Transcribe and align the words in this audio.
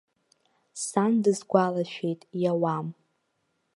Сан 0.85 1.11
дысгәалашәеит, 1.23 2.21
иауам. 2.41 2.87